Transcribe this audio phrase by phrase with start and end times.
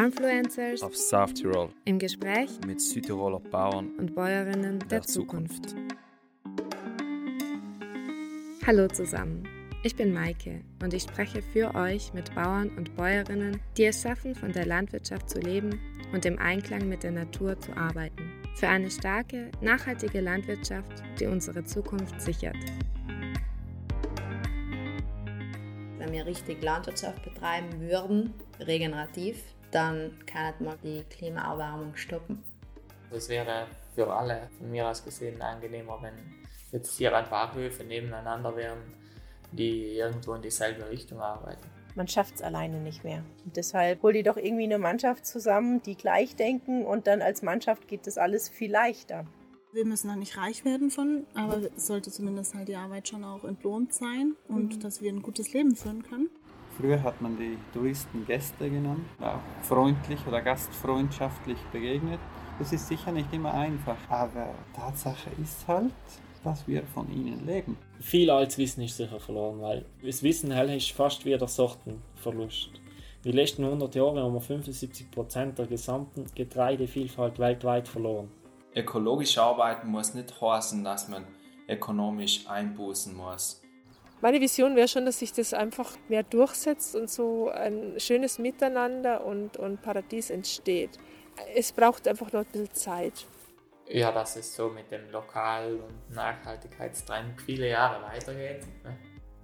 [0.00, 5.68] Farmfluencers auf South Tirol im Gespräch mit Südtiroler Bauern und Bäuerinnen der, der Zukunft.
[5.68, 5.92] Zukunft.
[8.66, 9.46] Hallo zusammen,
[9.82, 14.34] ich bin Maike und ich spreche für euch mit Bauern und Bäuerinnen, die es schaffen,
[14.34, 15.78] von der Landwirtschaft zu leben
[16.14, 18.32] und im Einklang mit der Natur zu arbeiten.
[18.54, 22.56] Für eine starke, nachhaltige Landwirtschaft, die unsere Zukunft sichert.
[25.98, 32.42] Wenn wir richtig Landwirtschaft betreiben würden, regenerativ, dann kann man die Klimaerwärmung stoppen.
[33.10, 36.14] Das wäre für alle von mir aus gesehen angenehmer, wenn
[36.72, 38.78] jetzt hier ein paar Höfe nebeneinander wären,
[39.52, 41.66] die irgendwo in dieselbe Richtung arbeiten.
[41.96, 43.24] Man schafft es alleine nicht mehr.
[43.44, 47.42] Und deshalb hol dir doch irgendwie eine Mannschaft zusammen, die gleich denken und dann als
[47.42, 49.24] Mannschaft geht das alles viel leichter.
[49.72, 53.24] Wir müssen noch nicht reich werden von, aber es sollte zumindest halt die Arbeit schon
[53.24, 54.80] auch entlohnt sein und Mhm.
[54.80, 56.28] dass wir ein gutes Leben führen können.
[56.78, 62.20] Früher hat man die Touristen Gäste genannt, auch freundlich oder gastfreundschaftlich begegnet.
[62.58, 65.92] Das ist sicher nicht immer einfach, aber Tatsache ist halt,
[66.44, 67.76] dass wir von ihnen leben.
[68.00, 72.70] Viel altes Wissen ist sicher verloren, weil das Wissen hell ist fast wie der Sortenverlust.
[73.24, 78.30] Die letzten 100 Jahre haben wir 75% der gesamten Getreidevielfalt weltweit verloren.
[78.74, 81.26] Ökologisch arbeiten muss nicht heißen, dass man
[81.68, 83.60] ökonomisch einbußen muss.
[84.22, 89.24] Meine Vision wäre schon, dass sich das einfach mehr durchsetzt und so ein schönes Miteinander
[89.24, 90.98] und, und Paradies entsteht.
[91.54, 93.26] Es braucht einfach noch ein bisschen Zeit.
[93.86, 98.66] Ja, dass es so mit dem Lokal- und Nachhaltigkeitstrend viele Jahre weitergeht.
[98.84, 98.96] Ne?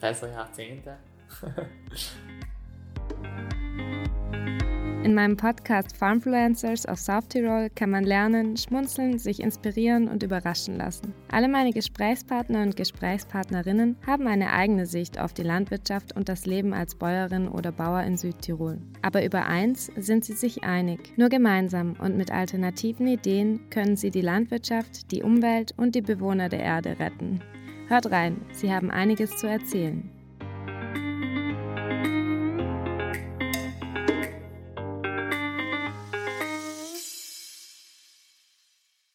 [0.00, 0.98] Besser Jahrzehnte.
[5.02, 10.76] In meinem Podcast Farmfluencers auf South Tirol kann man lernen, schmunzeln, sich inspirieren und überraschen
[10.76, 11.12] lassen.
[11.28, 16.72] Alle meine Gesprächspartner und Gesprächspartnerinnen haben eine eigene Sicht auf die Landwirtschaft und das Leben
[16.72, 18.78] als Bäuerin oder Bauer in Südtirol.
[19.02, 21.12] Aber über eins sind sie sich einig.
[21.16, 26.48] Nur gemeinsam und mit alternativen Ideen können sie die Landwirtschaft, die Umwelt und die Bewohner
[26.48, 27.40] der Erde retten.
[27.88, 30.08] Hört rein, sie haben einiges zu erzählen.